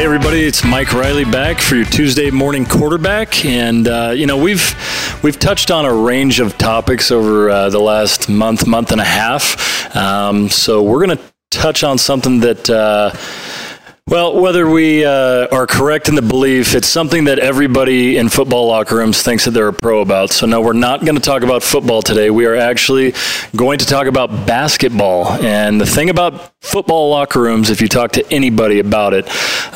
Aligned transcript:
Hey 0.00 0.06
everybody, 0.06 0.46
it's 0.46 0.64
Mike 0.64 0.94
Reilly 0.94 1.26
back 1.26 1.60
for 1.60 1.76
your 1.76 1.84
Tuesday 1.84 2.30
morning 2.30 2.64
quarterback, 2.64 3.44
and 3.44 3.86
uh, 3.86 4.14
you 4.16 4.24
know 4.24 4.38
we've 4.38 4.74
we've 5.22 5.38
touched 5.38 5.70
on 5.70 5.84
a 5.84 5.92
range 5.92 6.40
of 6.40 6.56
topics 6.56 7.10
over 7.10 7.50
uh, 7.50 7.68
the 7.68 7.80
last 7.80 8.26
month, 8.26 8.66
month 8.66 8.92
and 8.92 9.00
a 9.02 9.04
half. 9.04 9.94
Um, 9.94 10.48
so 10.48 10.82
we're 10.82 11.04
going 11.04 11.18
to 11.18 11.24
touch 11.50 11.84
on 11.84 11.98
something 11.98 12.40
that. 12.40 12.70
Uh, 12.70 13.10
well, 14.10 14.40
whether 14.40 14.68
we 14.68 15.04
uh, 15.04 15.46
are 15.52 15.68
correct 15.68 16.08
in 16.08 16.16
the 16.16 16.22
belief, 16.22 16.74
it's 16.74 16.88
something 16.88 17.24
that 17.24 17.38
everybody 17.38 18.16
in 18.16 18.28
football 18.28 18.66
locker 18.66 18.96
rooms 18.96 19.22
thinks 19.22 19.44
that 19.44 19.52
they're 19.52 19.68
a 19.68 19.72
pro 19.72 20.00
about. 20.00 20.30
So, 20.32 20.46
no, 20.46 20.60
we're 20.60 20.72
not 20.72 21.04
going 21.04 21.14
to 21.14 21.22
talk 21.22 21.44
about 21.44 21.62
football 21.62 22.02
today. 22.02 22.28
We 22.28 22.44
are 22.46 22.56
actually 22.56 23.14
going 23.54 23.78
to 23.78 23.86
talk 23.86 24.08
about 24.08 24.48
basketball. 24.48 25.28
And 25.44 25.80
the 25.80 25.86
thing 25.86 26.10
about 26.10 26.50
football 26.60 27.08
locker 27.08 27.40
rooms, 27.40 27.70
if 27.70 27.80
you 27.80 27.86
talk 27.86 28.10
to 28.12 28.32
anybody 28.32 28.80
about 28.80 29.14
it, 29.14 29.26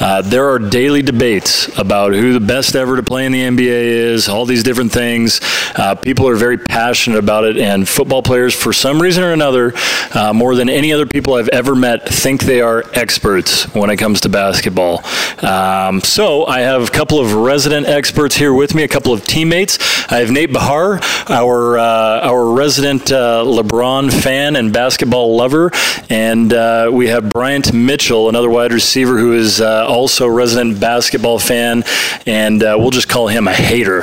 uh, 0.01 0.21
there 0.23 0.49
are 0.49 0.59
daily 0.59 1.03
debates 1.03 1.69
about 1.79 2.13
who 2.13 2.33
the 2.33 2.41
best 2.41 2.75
ever 2.75 2.97
to 2.97 3.05
play 3.05 3.27
in 3.27 3.31
the 3.31 3.41
NBA 3.41 3.69
is, 3.69 4.29
all 4.29 4.47
these 4.47 4.65
different 4.65 4.91
things. 4.91 5.41
Uh, 5.77 5.95
people 5.95 6.27
are 6.27 6.35
very 6.35 6.59
passionate 6.59 7.19
about 7.19 7.45
it. 7.45 7.57
And 7.57 7.89
football 7.89 8.23
players, 8.23 8.53
for 8.53 8.73
some 8.73 9.01
reason 9.01 9.23
or 9.23 9.33
another, 9.33 9.75
uh, 10.13 10.33
more 10.33 10.57
than 10.57 10.69
any 10.69 10.93
other 10.93 11.07
people 11.07 11.35
I've 11.35 11.49
ever 11.51 11.77
met, 11.77 12.09
think 12.09 12.43
they 12.43 12.61
are 12.61 12.83
experts 12.95 13.73
when 13.75 13.91
it 13.91 13.97
comes 13.97 14.24
to 14.25 14.29
basketball. 14.29 15.05
Um, 15.43 16.01
so 16.01 16.47
I 16.47 16.61
have 16.61 16.89
a 16.89 16.91
couple 16.91 17.21
of 17.21 17.33
resident 17.35 17.87
experts 17.87 18.37
here 18.37 18.53
with 18.53 18.75
me, 18.75 18.83
a 18.83 18.89
couple 18.89 19.13
of 19.13 19.25
teammates. 19.25 19.79
I 20.11 20.19
have 20.19 20.31
Nate 20.31 20.53
Behar, 20.53 21.01
our 21.31 21.79
uh, 21.79 22.21
our 22.21 22.53
resident 22.53 23.13
uh, 23.13 23.45
LeBron 23.47 24.13
fan 24.13 24.57
and 24.57 24.73
basketball 24.73 25.37
lover, 25.37 25.71
and 26.11 26.53
uh, 26.53 26.91
we 26.93 27.09
have 27.09 27.31
Bryant 27.31 27.73
Mitchell, 27.73 28.29
another 28.29 28.51
wide 28.51 28.73
receiver 28.73 29.19
who 29.19 29.33
is 29.33 29.61
uh, 29.61 29.87
also 29.87 30.27
resident 30.27 30.81
basketball 30.81 31.39
fan, 31.39 31.85
and 32.27 32.63
uh, 32.63 32.77
we'll 32.79 32.91
just 32.91 33.09
call 33.09 33.29
him 33.29 33.47
a 33.47 33.55
hater 33.55 34.03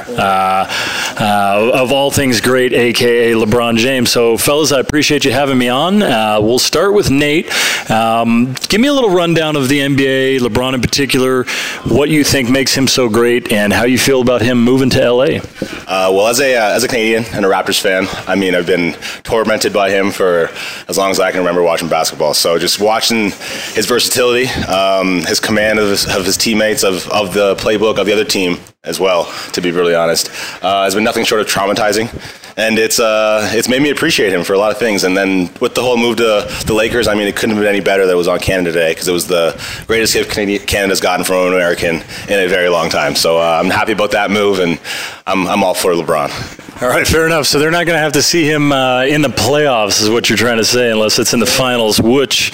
uh, 1.20 1.72
of 1.74 1.92
all 1.92 2.12
things 2.12 2.42
great, 2.42 2.74
aka 2.74 3.32
LeBron 3.32 3.78
James. 3.78 4.12
So, 4.12 4.38
fellas, 4.38 4.72
I 4.72 4.80
appreciate 4.80 5.26
you 5.26 5.32
having 5.32 5.58
me 5.58 5.70
on. 5.70 6.00
we'll 6.00 6.60
start 6.60 6.94
with 6.94 7.10
Nate. 7.10 7.50
Um, 7.90 8.56
give 8.68 8.82
me 8.82 8.88
a 8.88 8.94
little 8.94 9.10
rundown 9.10 9.56
of 9.56 9.70
the 9.70 9.80
NBA 9.80 10.02
NBA, 10.02 10.40
LeBron 10.40 10.74
in 10.74 10.82
particular, 10.82 11.44
what 11.86 12.10
you 12.10 12.24
think 12.24 12.50
makes 12.50 12.74
him 12.74 12.88
so 12.88 13.10
great, 13.10 13.52
and 13.52 13.72
how 13.72 13.86
you 13.86 13.98
feel 13.98 14.22
about 14.22 14.42
him 14.42 14.64
moving 14.64 14.90
to 14.92 15.12
LA. 15.12 15.40
Uh, 15.88 16.10
well, 16.12 16.28
as 16.28 16.40
a 16.40 16.56
uh, 16.56 16.76
as 16.76 16.84
a 16.84 16.88
Canadian 16.88 17.24
and 17.34 17.46
a 17.46 17.50
Raptors 17.50 17.80
fan, 17.80 18.08
I 18.28 18.36
mean, 18.36 18.56
I've 18.56 18.68
been 18.68 18.94
tormented 19.24 19.74
by 19.74 19.90
him 19.90 20.12
for 20.12 20.50
as 20.88 20.98
long 20.98 21.12
as 21.12 21.20
I 21.20 21.32
can 21.32 21.40
remember 21.40 21.62
watching 21.62 21.90
basketball. 21.90 22.34
So 22.34 22.58
just 22.58 22.80
watching 22.80 23.32
his 23.74 23.86
versatility, 23.86 24.48
um, 24.66 25.22
his 25.26 25.40
command 25.40 25.80
of 25.80 25.90
his, 25.90 26.06
of 26.06 26.26
his 26.26 26.38
teammates, 26.38 26.84
of, 26.84 27.08
of 27.10 27.34
the 27.34 27.56
playbook 27.56 27.98
of 27.98 28.06
the 28.06 28.14
other 28.14 28.26
team, 28.26 28.58
as 28.84 29.00
well, 29.00 29.32
to 29.52 29.62
be 29.62 29.70
really 29.70 29.94
honest. 29.94 30.32
Uh, 30.64 30.84
has 30.84 30.96
been 30.96 31.04
nothing 31.04 31.24
short 31.24 31.40
of 31.40 31.46
traumatizing, 31.46 32.10
and 32.58 32.80
it's 32.80 33.00
uh, 33.00 33.48
it's 33.54 33.70
made 33.70 33.80
me 33.80 33.92
appreciate 33.92 34.34
him 34.34 34.44
for 34.44 34.54
a 34.54 34.58
lot 34.58 34.72
of 34.72 34.80
things. 34.80 35.04
And 35.04 35.16
then 35.16 35.52
with 35.60 35.76
the 35.76 35.84
whole 35.84 35.98
move 35.98 36.18
to 36.18 36.48
the 36.66 36.74
Lakers, 36.74 37.08
I 37.08 37.14
mean, 37.14 37.28
it 37.28 37.36
couldn't 37.36 37.56
have 37.56 37.64
been 37.64 37.70
any 37.70 37.80
better 37.80 38.08
that 38.08 38.12
it 38.12 38.16
was 38.16 38.28
on 38.28 38.40
Canada 38.40 38.72
Day 38.72 38.92
because 38.92 39.08
it 39.08 39.12
was 39.12 39.28
the 39.28 39.54
greatest 39.86 40.16
gift 40.16 40.32
Canada's 40.32 41.00
gotten 41.00 41.24
from 41.24 41.48
an 41.48 41.54
American 41.54 41.98
in 42.28 42.40
a 42.40 42.48
very 42.48 42.70
long 42.70 42.90
time. 42.90 43.14
So 43.14 43.38
uh, 43.38 43.60
I'm 43.64 43.70
happy 43.70 43.92
about 43.92 44.12
that 44.12 44.32
move, 44.32 44.58
and 44.58 44.80
I'm 45.28 45.46
I'm 45.46 45.64
all 45.64 45.76
for 45.76 45.94
LeBron. 45.94 46.82
All 46.82 46.90
right, 46.90 47.06
fair 47.06 47.28
enough. 47.28 47.46
So 47.46 47.60
they're 47.60 47.70
not 47.70 47.86
going 47.86 47.98
to 47.98 48.02
have 48.02 48.14
to 48.14 48.24
see 48.24 48.50
him 48.50 48.72
uh, 48.72 49.04
in 49.04 49.22
the 49.22 49.30
playoffs, 49.30 50.02
is 50.02 50.10
what 50.10 50.28
you're 50.28 50.38
trying 50.38 50.58
to 50.58 50.66
say, 50.66 50.90
unless 50.90 51.20
it's 51.20 51.36
in 51.36 51.40
the 51.40 51.46
finals, 51.46 52.02
which 52.02 52.52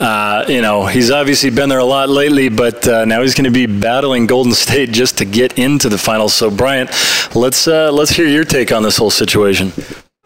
uh, 0.00 0.46
you 0.48 0.62
know, 0.62 0.86
he's 0.86 1.10
obviously 1.10 1.50
been 1.50 1.68
there 1.68 1.78
a 1.78 1.84
lot 1.84 2.08
lately, 2.08 2.48
but 2.48 2.88
uh, 2.88 3.04
now 3.04 3.20
he's 3.20 3.34
going 3.34 3.44
to 3.44 3.50
be 3.50 3.66
battling 3.66 4.26
Golden 4.26 4.54
State 4.54 4.90
just 4.92 5.18
to 5.18 5.26
get 5.26 5.58
into 5.58 5.90
the 5.90 5.98
finals. 5.98 6.32
So, 6.34 6.50
Bryant, 6.50 6.90
let's 7.34 7.68
uh, 7.68 7.92
let's 7.92 8.10
hear 8.10 8.26
your 8.26 8.44
take 8.44 8.72
on 8.72 8.82
this 8.82 8.96
whole 8.96 9.10
situation. 9.10 9.72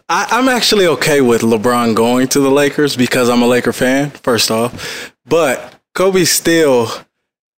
I, 0.08 0.28
I'm 0.30 0.48
actually 0.48 0.86
okay 0.86 1.20
with 1.20 1.42
LeBron 1.42 1.96
going 1.96 2.28
to 2.28 2.40
the 2.40 2.50
Lakers 2.50 2.96
because 2.96 3.28
I'm 3.28 3.42
a 3.42 3.46
Laker 3.46 3.72
fan. 3.72 4.10
First 4.10 4.52
off, 4.52 5.12
but 5.26 5.74
Kobe's 5.94 6.30
still 6.30 6.88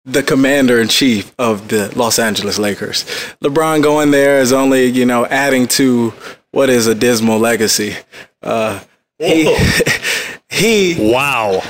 the 0.06 0.22
commander 0.22 0.80
in 0.80 0.88
chief 0.88 1.34
of 1.38 1.68
the 1.68 1.92
Los 1.98 2.18
Angeles 2.18 2.58
Lakers. 2.58 3.04
LeBron 3.42 3.82
going 3.82 4.10
there 4.10 4.41
is 4.41 4.52
only, 4.52 4.86
you 4.86 5.04
know, 5.04 5.26
adding 5.26 5.66
to 5.66 6.14
what 6.52 6.70
is 6.70 6.86
a 6.86 6.94
dismal 6.94 7.38
legacy. 7.38 7.96
Uh, 8.42 8.80
he, 9.18 9.54
he 10.56 10.96
wow 10.98 11.60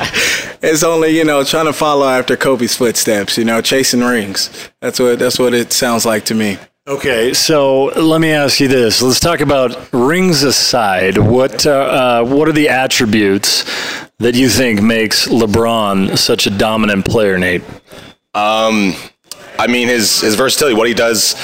is 0.63 0.85
only 0.85 1.17
you 1.17 1.25
know 1.25 1.45
trying 1.45 1.67
to 1.67 1.73
follow 1.73 2.09
after 2.09 2.37
Kobe's 2.37 2.77
footsteps. 2.77 3.37
You 3.39 3.45
know, 3.45 3.61
chasing 3.61 4.01
rings. 4.01 4.71
That's 4.81 4.99
what 4.99 5.19
that's 5.19 5.39
what 5.39 5.55
it 5.55 5.73
sounds 5.73 6.07
like 6.07 6.25
to 6.27 6.35
me. 6.35 6.59
Okay, 6.89 7.35
so 7.35 7.87
let 7.87 8.21
me 8.21 8.31
ask 8.31 8.61
you 8.61 8.69
this. 8.69 9.03
Let's 9.03 9.19
talk 9.19 9.41
about 9.41 9.93
rings 9.93 10.45
aside. 10.45 11.19
What 11.19 11.67
uh, 11.67 11.71
uh, 11.71 12.25
what 12.25 12.49
are 12.49 12.53
the 12.53 12.69
attributes 12.69 13.65
that 14.19 14.35
you 14.37 14.49
think 14.49 14.81
makes 14.81 15.27
LeBron 15.27 16.17
such 16.17 16.47
a 16.47 16.51
dominant 16.51 17.05
player, 17.05 17.39
Nate? 17.39 17.63
Um, 18.35 18.95
I 19.59 19.67
mean, 19.67 19.89
his 19.89 20.21
his 20.21 20.35
versatility, 20.35 20.77
what 20.77 20.89
he 20.89 20.95
does 20.95 21.35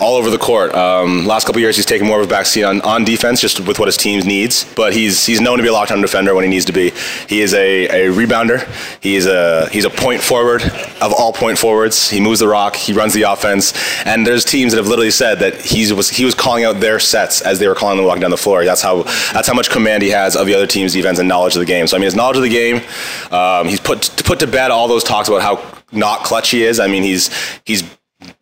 all 0.00 0.16
over 0.16 0.30
the 0.30 0.38
court. 0.38 0.74
Um, 0.74 1.26
last 1.26 1.46
couple 1.46 1.60
years, 1.60 1.76
he's 1.76 1.86
taken 1.86 2.06
more 2.06 2.20
of 2.20 2.30
a 2.30 2.34
backseat 2.34 2.68
on, 2.68 2.80
on 2.82 3.04
defense, 3.04 3.40
just 3.40 3.60
with 3.60 3.78
what 3.78 3.86
his 3.86 3.96
team 3.96 4.20
needs. 4.20 4.64
But 4.74 4.92
he's 4.92 5.26
he's 5.26 5.40
known 5.40 5.58
to 5.58 5.62
be 5.62 5.68
a 5.68 5.72
lockdown 5.72 6.00
defender 6.00 6.34
when 6.34 6.44
he 6.44 6.50
needs 6.50 6.64
to 6.66 6.72
be. 6.72 6.90
He 7.28 7.40
is 7.40 7.54
a, 7.54 8.08
a 8.08 8.12
rebounder. 8.12 8.68
He 9.02 9.16
is 9.16 9.26
a 9.26 9.68
he's 9.70 9.84
a 9.84 9.90
point 9.90 10.22
forward 10.22 10.62
of 11.00 11.12
all 11.12 11.32
point 11.32 11.58
forwards. 11.58 12.10
He 12.10 12.20
moves 12.20 12.40
the 12.40 12.48
rock. 12.48 12.76
He 12.76 12.92
runs 12.92 13.14
the 13.14 13.22
offense. 13.22 13.72
And 14.04 14.26
there's 14.26 14.44
teams 14.44 14.72
that 14.72 14.78
have 14.78 14.88
literally 14.88 15.10
said 15.10 15.38
that 15.40 15.60
he 15.60 15.92
was 15.92 16.10
he 16.10 16.24
was 16.24 16.34
calling 16.34 16.64
out 16.64 16.80
their 16.80 16.98
sets 16.98 17.40
as 17.42 17.58
they 17.58 17.68
were 17.68 17.74
calling 17.74 17.96
them 17.96 18.06
walking 18.06 18.22
down 18.22 18.30
the 18.30 18.36
floor. 18.36 18.64
That's 18.64 18.82
how 18.82 19.02
that's 19.32 19.48
how 19.48 19.54
much 19.54 19.70
command 19.70 20.02
he 20.02 20.10
has 20.10 20.36
of 20.36 20.46
the 20.46 20.54
other 20.54 20.66
team's 20.66 20.92
defense 20.92 21.18
and 21.18 21.28
knowledge 21.28 21.54
of 21.54 21.60
the 21.60 21.66
game. 21.66 21.86
So 21.86 21.96
I 21.96 22.00
mean, 22.00 22.06
his 22.06 22.16
knowledge 22.16 22.36
of 22.36 22.42
the 22.42 22.48
game. 22.48 22.82
Um, 23.30 23.68
he's 23.68 23.80
put 23.80 24.10
put 24.24 24.40
to 24.40 24.46
bed 24.46 24.70
all 24.70 24.88
those 24.88 25.04
talks 25.04 25.28
about 25.28 25.42
how 25.42 25.79
not 25.92 26.24
clutch 26.24 26.50
he 26.50 26.64
is. 26.64 26.80
I 26.80 26.86
mean, 26.86 27.02
he's 27.02 27.30
he's 27.64 27.84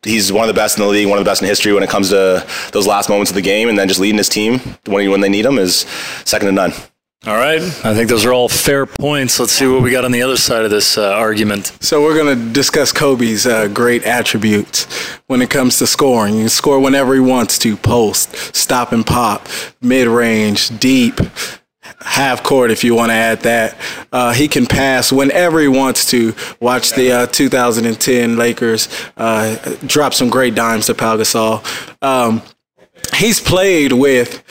he's 0.03 0.33
one 0.33 0.49
of 0.49 0.55
the 0.55 0.59
best 0.59 0.79
in 0.79 0.85
the 0.85 0.91
league, 0.91 1.09
one 1.09 1.19
of 1.19 1.25
the 1.25 1.29
best 1.29 1.43
in 1.43 1.49
history 1.49 1.73
when 1.73 1.83
it 1.83 1.91
comes 1.91 2.11
to 2.11 2.47
those 2.73 2.87
last 2.87 3.09
moments 3.09 3.31
of 3.31 3.35
the 3.35 3.43
game, 3.43 3.69
and 3.69 3.79
then 3.79 3.89
just 3.89 4.01
leading 4.01 4.19
his 4.19 4.29
team 4.29 4.61
when 4.87 5.11
when 5.11 5.21
they 5.21 5.29
need 5.29 5.45
him 5.45 5.59
is 5.59 5.87
second 6.25 6.47
to 6.47 6.53
none. 6.53 6.73
All 7.27 7.35
right. 7.35 7.61
I 7.61 7.95
think 7.95 8.09
those 8.09 8.25
are 8.25 8.33
all 8.33 8.49
fair 8.49 8.87
points. 8.87 9.41
Let's 9.41 9.51
see 9.51 9.67
what 9.67 9.83
we 9.83 9.91
got 9.91 10.05
on 10.05 10.13
the 10.13 10.23
other 10.23 10.37
side 10.37 10.65
of 10.65 10.71
this 10.71 10.97
uh, 10.97 11.11
argument. 11.11 11.77
So, 11.81 12.01
we're 12.01 12.15
going 12.15 12.39
to 12.39 12.53
discuss 12.53 12.93
Kobe's 12.93 13.45
uh, 13.45 13.67
great 13.67 14.05
attributes 14.05 14.85
when 15.27 15.43
it 15.43 15.51
comes 15.51 15.79
to 15.79 15.87
scoring. 15.89 16.35
You 16.35 16.43
can 16.43 16.49
score 16.49 16.79
whenever 16.79 17.15
he 17.15 17.21
wants 17.21 17.59
to 17.59 17.77
post, 17.77 18.37
stop 18.55 18.93
and 18.93 19.05
pop, 19.05 19.49
mid 19.83 20.07
range, 20.07 20.79
deep, 20.79 21.19
half 22.01 22.43
court 22.43 22.71
if 22.71 22.85
you 22.85 22.95
want 22.95 23.11
to 23.11 23.15
add 23.15 23.41
that. 23.41 23.77
Uh, 24.13 24.33
he 24.33 24.49
can 24.49 24.67
pass 24.67 25.13
whenever 25.13 25.61
he 25.61 25.69
wants 25.69 26.11
to. 26.11 26.35
Watch 26.61 26.93
the 26.93 27.13
uh, 27.13 27.27
2010 27.27 28.37
Lakers 28.37 28.89
uh, 29.17 29.77
drop 29.87 30.15
some 30.15 30.31
great 30.31 30.55
dimes 30.55 30.87
to 30.87 30.95
Pau 30.95 31.17
Gasol. 31.17 31.65
Um, 32.03 32.43
he's 33.15 33.41
played 33.41 33.93
with 33.93 34.43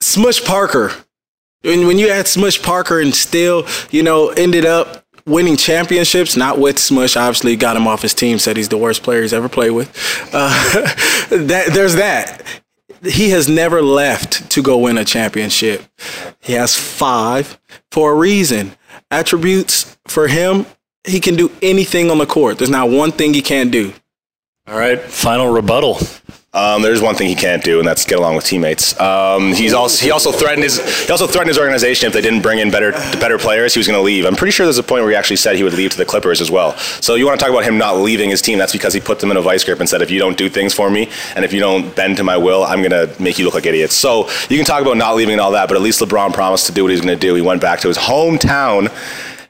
Smush 0.00 0.44
Parker. 0.44 0.92
When, 1.62 1.86
when 1.86 1.98
you 1.98 2.08
add 2.08 2.28
Smush 2.28 2.62
Parker 2.62 3.00
and 3.00 3.14
still, 3.14 3.66
you 3.90 4.02
know, 4.02 4.28
ended 4.30 4.64
up 4.64 5.04
winning 5.26 5.56
championships, 5.56 6.36
not 6.36 6.58
with 6.58 6.78
Smush. 6.78 7.16
Obviously, 7.16 7.56
got 7.56 7.76
him 7.76 7.86
off 7.88 8.02
his 8.02 8.14
team. 8.14 8.38
Said 8.38 8.56
he's 8.56 8.68
the 8.68 8.78
worst 8.78 9.02
player 9.02 9.22
he's 9.22 9.32
ever 9.32 9.48
played 9.48 9.70
with. 9.70 9.90
Uh, 10.32 10.48
that 11.30 11.70
there's 11.72 11.96
that 11.96 12.42
he 13.02 13.30
has 13.30 13.48
never 13.48 13.82
left 13.82 14.50
to 14.50 14.62
go 14.62 14.78
win 14.78 14.98
a 14.98 15.04
championship. 15.04 15.84
He 16.46 16.52
has 16.52 16.76
five 16.76 17.58
for 17.90 18.12
a 18.12 18.14
reason. 18.14 18.76
Attributes 19.10 19.96
for 20.06 20.28
him, 20.28 20.64
he 21.04 21.18
can 21.18 21.34
do 21.34 21.50
anything 21.60 22.08
on 22.08 22.18
the 22.18 22.26
court. 22.26 22.58
There's 22.58 22.70
not 22.70 22.88
one 22.88 23.10
thing 23.10 23.34
he 23.34 23.42
can't 23.42 23.72
do. 23.72 23.92
All 24.68 24.78
right, 24.78 25.00
final 25.00 25.52
rebuttal. 25.52 25.98
Um, 26.56 26.80
there's 26.80 27.02
one 27.02 27.14
thing 27.14 27.28
he 27.28 27.34
can't 27.34 27.62
do, 27.62 27.78
and 27.78 27.86
that's 27.86 28.06
get 28.06 28.18
along 28.18 28.34
with 28.34 28.46
teammates. 28.46 28.98
Um, 28.98 29.52
he's 29.52 29.74
also 29.74 30.02
he 30.02 30.10
also 30.10 30.32
threatened 30.32 30.62
his 30.62 30.78
he 31.04 31.12
also 31.12 31.26
threatened 31.26 31.48
his 31.48 31.58
organization 31.58 32.06
if 32.06 32.14
they 32.14 32.22
didn't 32.22 32.40
bring 32.40 32.60
in 32.60 32.70
better 32.70 32.92
better 33.20 33.36
players, 33.36 33.74
he 33.74 33.78
was 33.78 33.86
going 33.86 33.98
to 33.98 34.02
leave. 34.02 34.24
I'm 34.24 34.36
pretty 34.36 34.52
sure 34.52 34.64
there's 34.64 34.78
a 34.78 34.82
point 34.82 35.02
where 35.02 35.10
he 35.10 35.16
actually 35.16 35.36
said 35.36 35.56
he 35.56 35.62
would 35.62 35.74
leave 35.74 35.90
to 35.90 35.98
the 35.98 36.06
Clippers 36.06 36.40
as 36.40 36.50
well. 36.50 36.76
So 36.78 37.14
you 37.14 37.26
want 37.26 37.38
to 37.38 37.44
talk 37.44 37.52
about 37.52 37.64
him 37.64 37.76
not 37.76 37.98
leaving 37.98 38.30
his 38.30 38.40
team? 38.40 38.58
That's 38.58 38.72
because 38.72 38.94
he 38.94 39.00
put 39.00 39.20
them 39.20 39.30
in 39.30 39.36
a 39.36 39.42
vice 39.42 39.64
grip 39.64 39.80
and 39.80 39.88
said, 39.88 40.00
if 40.00 40.10
you 40.10 40.18
don't 40.18 40.38
do 40.38 40.48
things 40.48 40.72
for 40.72 40.90
me, 40.90 41.10
and 41.34 41.44
if 41.44 41.52
you 41.52 41.60
don't 41.60 41.94
bend 41.94 42.16
to 42.16 42.24
my 42.24 42.38
will, 42.38 42.64
I'm 42.64 42.82
going 42.82 42.90
to 42.90 43.22
make 43.22 43.38
you 43.38 43.44
look 43.44 43.54
like 43.54 43.66
idiots. 43.66 43.94
So 43.94 44.28
you 44.48 44.56
can 44.56 44.64
talk 44.64 44.80
about 44.80 44.96
not 44.96 45.14
leaving 45.14 45.32
and 45.32 45.40
all 45.42 45.52
that, 45.52 45.68
but 45.68 45.76
at 45.76 45.82
least 45.82 46.00
LeBron 46.00 46.32
promised 46.32 46.66
to 46.66 46.72
do 46.72 46.84
what 46.84 46.90
he's 46.90 47.02
going 47.02 47.14
to 47.14 47.20
do. 47.20 47.34
He 47.34 47.42
went 47.42 47.60
back 47.60 47.80
to 47.80 47.88
his 47.88 47.98
hometown 47.98 48.90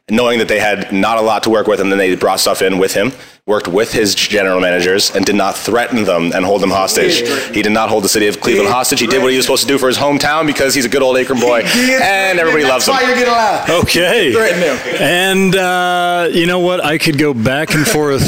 knowing 0.08 0.38
that 0.38 0.48
they 0.48 0.60
had 0.60 0.92
not 0.92 1.18
a 1.18 1.20
lot 1.20 1.42
to 1.44 1.50
work 1.50 1.66
with, 1.66 1.80
and 1.80 1.90
then 1.90 1.98
they 1.98 2.14
brought 2.14 2.40
stuff 2.40 2.62
in 2.62 2.78
with 2.78 2.94
him, 2.94 3.12
worked 3.46 3.68
with 3.68 3.92
his 3.92 4.12
general 4.16 4.60
managers, 4.60 5.14
and 5.14 5.24
did 5.24 5.36
not 5.36 5.56
threaten 5.56 6.02
them 6.02 6.32
and 6.34 6.44
hold 6.44 6.60
them 6.60 6.70
hostage. 6.70 7.20
He 7.54 7.62
did 7.62 7.70
not 7.70 7.88
hold 7.88 8.02
the 8.02 8.08
city 8.08 8.26
of 8.26 8.40
Cleveland 8.40 8.68
hostage. 8.68 8.98
He 8.98 9.06
did 9.06 9.22
what 9.22 9.30
he 9.30 9.36
was 9.36 9.46
supposed 9.46 9.62
to 9.62 9.68
do 9.68 9.78
for 9.78 9.86
his 9.86 9.96
hometown 9.96 10.48
because 10.48 10.74
he's 10.74 10.84
a 10.84 10.88
good 10.88 11.00
old 11.00 11.16
Akron 11.16 11.38
boy, 11.38 11.60
and 11.64 12.40
everybody 12.40 12.64
loves 12.64 12.88
him. 12.88 12.94
That's 12.94 13.04
why 13.04 13.08
you're 13.08 13.16
getting 13.16 13.32
loud. 13.32 13.70
Okay. 13.84 14.32
Threaten 14.32 14.62
him. 14.62 15.00
And 15.00 15.54
uh, 15.54 16.28
you 16.32 16.46
know 16.46 16.58
what? 16.58 16.84
I 16.84 16.98
could 16.98 17.18
go 17.18 17.32
back 17.32 17.72
and 17.72 17.86
forth, 17.86 18.24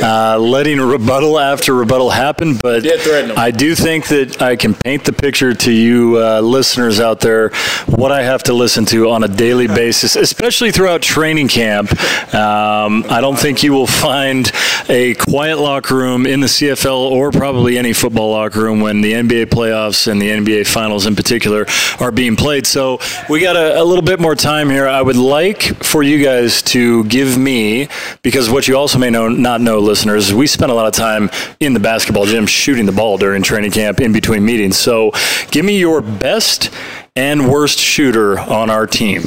uh, 0.00 0.38
letting 0.38 0.80
rebuttal 0.80 1.40
after 1.40 1.74
rebuttal 1.74 2.10
happen, 2.10 2.54
but 2.56 2.84
Yeah, 2.84 2.98
threaten 2.98 3.30
him. 3.32 3.38
I 3.40 3.50
do 3.50 3.74
think 3.74 4.06
that 4.08 4.40
I 4.40 4.54
can 4.54 4.74
paint 4.74 5.02
the 5.04 5.12
picture 5.12 5.54
to 5.54 5.72
you 5.72 6.18
uh, 6.18 6.40
listeners 6.40 7.00
out 7.00 7.18
there 7.18 7.50
what 7.86 8.12
I 8.12 8.22
have 8.22 8.44
to 8.44 8.52
listen 8.54 8.84
to 8.86 9.10
on 9.10 9.24
a 9.24 9.28
daily 9.28 9.66
basis, 9.66 10.14
especially 10.14 10.70
throughout 10.70 11.02
training 11.02 11.48
camp. 11.48 11.90
Um, 12.32 13.04
I 13.10 13.20
don't 13.20 13.36
think 13.36 13.64
you 13.64 13.72
will 13.72 13.88
find 13.88 14.51
a 14.88 15.14
quiet 15.14 15.58
locker 15.58 15.94
room 15.94 16.26
in 16.26 16.40
the 16.40 16.46
CFL 16.46 17.10
or 17.10 17.30
probably 17.30 17.78
any 17.78 17.92
football 17.92 18.30
locker 18.30 18.60
room 18.60 18.80
when 18.80 19.00
the 19.00 19.12
NBA 19.12 19.46
playoffs 19.46 20.10
and 20.10 20.20
the 20.20 20.28
NBA 20.28 20.66
finals 20.66 21.06
in 21.06 21.16
particular 21.16 21.66
are 22.00 22.10
being 22.10 22.36
played. 22.36 22.66
So 22.66 22.98
we 23.28 23.40
got 23.40 23.56
a, 23.56 23.80
a 23.80 23.84
little 23.84 24.04
bit 24.04 24.20
more 24.20 24.34
time 24.34 24.70
here. 24.70 24.86
I 24.86 25.02
would 25.02 25.16
like 25.16 25.62
for 25.84 26.02
you 26.02 26.22
guys 26.22 26.62
to 26.62 27.04
give 27.04 27.38
me, 27.38 27.88
because 28.22 28.50
what 28.50 28.68
you 28.68 28.76
also 28.76 28.98
may 28.98 29.10
know, 29.10 29.28
not 29.28 29.60
know, 29.60 29.78
listeners, 29.78 30.32
we 30.34 30.46
spent 30.46 30.70
a 30.70 30.74
lot 30.74 30.86
of 30.86 30.94
time 30.94 31.30
in 31.60 31.74
the 31.74 31.80
basketball 31.80 32.26
gym 32.26 32.46
shooting 32.46 32.86
the 32.86 32.92
ball 32.92 33.18
during 33.18 33.42
training 33.42 33.70
camp 33.70 34.00
in 34.00 34.12
between 34.12 34.44
meetings. 34.44 34.76
So 34.76 35.12
give 35.50 35.64
me 35.64 35.78
your 35.78 36.00
best 36.00 36.70
and 37.14 37.50
worst 37.50 37.78
shooter 37.78 38.38
on 38.38 38.70
our 38.70 38.86
team. 38.86 39.22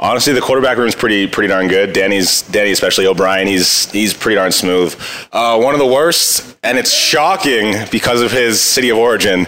Honestly, 0.00 0.32
the 0.32 0.40
quarterback 0.40 0.78
room 0.78 0.86
is 0.86 0.94
pretty 0.94 1.26
pretty 1.26 1.48
darn 1.48 1.66
good. 1.66 1.92
Danny's 1.92 2.42
Danny, 2.42 2.70
especially 2.70 3.06
O'Brien, 3.06 3.48
he's 3.48 3.90
he's 3.90 4.14
pretty 4.14 4.36
darn 4.36 4.52
smooth. 4.52 4.94
Uh, 5.32 5.58
one 5.58 5.74
of 5.74 5.80
the 5.80 5.86
worst, 5.86 6.56
and 6.62 6.78
it's 6.78 6.92
shocking 6.92 7.74
because 7.90 8.22
of 8.22 8.30
his 8.30 8.60
city 8.60 8.90
of 8.90 8.98
origin, 8.98 9.46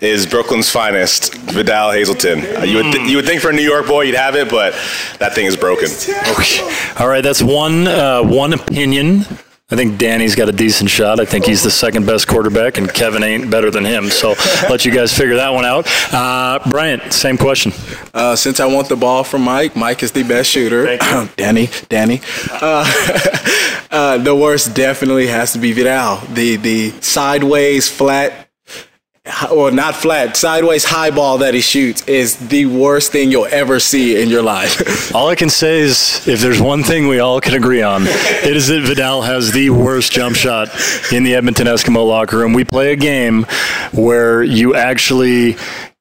is 0.00 0.26
Brooklyn's 0.26 0.68
finest, 0.68 1.34
Vidal 1.34 1.92
Hazelton. 1.92 2.40
Uh, 2.40 2.62
you 2.64 2.76
would 2.78 2.92
th- 2.92 3.08
you 3.08 3.16
would 3.16 3.26
think 3.26 3.40
for 3.40 3.50
a 3.50 3.52
New 3.52 3.62
York 3.62 3.86
boy 3.86 4.02
you'd 4.02 4.16
have 4.16 4.34
it, 4.34 4.50
but 4.50 4.72
that 5.20 5.34
thing 5.34 5.46
is 5.46 5.56
broken. 5.56 5.88
All 6.98 7.06
right, 7.06 7.22
that's 7.22 7.40
one 7.42 7.86
uh, 7.86 8.22
one 8.22 8.52
opinion. 8.54 9.24
I 9.72 9.74
think 9.74 9.96
Danny's 9.96 10.34
got 10.34 10.50
a 10.50 10.52
decent 10.52 10.90
shot. 10.90 11.18
I 11.18 11.24
think 11.24 11.46
he's 11.46 11.62
the 11.62 11.70
second 11.70 12.04
best 12.04 12.28
quarterback, 12.28 12.76
and 12.76 12.92
Kevin 12.92 13.22
ain't 13.22 13.50
better 13.50 13.70
than 13.70 13.86
him. 13.86 14.10
So 14.10 14.34
let 14.68 14.84
you 14.84 14.92
guys 14.92 15.16
figure 15.16 15.36
that 15.36 15.48
one 15.48 15.64
out. 15.64 15.88
Uh, 16.12 16.58
Bryant, 16.68 17.10
same 17.10 17.38
question. 17.38 17.72
Uh, 18.12 18.36
since 18.36 18.60
I 18.60 18.66
want 18.66 18.90
the 18.90 18.96
ball 18.96 19.24
from 19.24 19.40
Mike, 19.40 19.74
Mike 19.74 20.02
is 20.02 20.12
the 20.12 20.24
best 20.24 20.50
shooter. 20.50 20.98
Danny, 21.36 21.70
Danny. 21.88 22.20
Uh, 22.50 22.84
uh, 23.90 24.18
the 24.18 24.36
worst 24.36 24.74
definitely 24.74 25.28
has 25.28 25.54
to 25.54 25.58
be 25.58 25.72
Vidal. 25.72 26.18
The 26.34 26.56
the 26.56 26.90
sideways 27.00 27.88
flat, 27.88 28.41
or 29.50 29.70
not 29.70 29.96
flat, 29.96 30.36
sideways 30.36 30.84
high 30.84 31.10
ball 31.10 31.38
that 31.38 31.54
he 31.54 31.60
shoots 31.60 32.06
is 32.06 32.36
the 32.36 32.66
worst 32.66 33.12
thing 33.12 33.30
you'll 33.30 33.46
ever 33.46 33.80
see 33.80 34.20
in 34.20 34.28
your 34.28 34.42
life. 34.42 35.14
All 35.14 35.28
I 35.28 35.34
can 35.34 35.50
say 35.50 35.80
is, 35.80 36.26
if 36.26 36.40
there's 36.40 36.60
one 36.60 36.82
thing 36.82 37.08
we 37.08 37.18
all 37.18 37.40
can 37.40 37.54
agree 37.54 37.82
on, 37.82 38.02
it 38.06 38.56
is 38.56 38.68
that 38.68 38.82
Vidal 38.82 39.22
has 39.22 39.52
the 39.52 39.70
worst 39.70 40.12
jump 40.12 40.36
shot 40.36 40.68
in 41.12 41.24
the 41.24 41.34
Edmonton 41.34 41.66
Eskimo 41.66 42.06
locker 42.06 42.38
room. 42.38 42.52
We 42.52 42.64
play 42.64 42.92
a 42.92 42.96
game 42.96 43.44
where 43.92 44.42
you 44.42 44.74
actually 44.74 45.56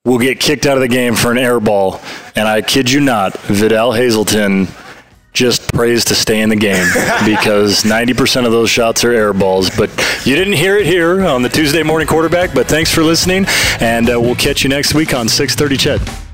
will 0.06 0.20
get 0.20 0.40
kicked 0.40 0.66
out 0.66 0.78
of 0.78 0.82
the 0.82 0.88
game 0.88 1.16
for 1.16 1.32
an 1.32 1.38
air 1.38 1.60
ball, 1.60 2.02
and 2.36 2.48
I 2.48 2.62
kid 2.62 2.92
you 2.92 3.00
not, 3.00 3.38
Vidal 3.42 3.94
Hazelton 3.94 4.68
just 5.34 5.72
prays 5.74 6.06
to 6.06 6.16
stay 6.16 6.42
in 6.42 6.50
the 6.50 6.56
game 6.56 6.86
because 7.26 7.84
90% 7.84 8.46
of 8.46 8.52
those 8.52 8.70
shots 8.70 9.04
are 9.04 9.12
air 9.12 9.34
balls. 9.34 9.70
But 9.70 9.90
you 10.26 10.36
didn't 10.36 10.54
hear 10.54 10.78
it 10.78 10.86
here 10.86 11.26
on 11.26 11.42
the 11.42 11.50
Tuesday 11.50 11.84
morning 11.84 12.08
quarterback. 12.08 12.54
But 12.54 12.68
thanks 12.68 12.94
for 12.94 13.04
listening, 13.04 13.46
and 13.80 14.10
uh, 14.10 14.20
we'll 14.20 14.36
catch 14.36 14.64
you 14.64 14.70
next 14.70 14.94
week 14.94 15.14
on 15.14 15.28
6:30. 15.28 15.80
CHED. 15.80 16.31